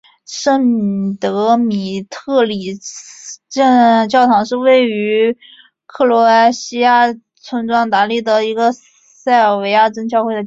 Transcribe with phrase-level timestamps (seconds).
[0.25, 2.75] 圣德米特里
[3.49, 5.37] 教堂是位于
[5.85, 10.39] 克罗埃西亚村庄达利的一个塞尔维亚正教会的教堂。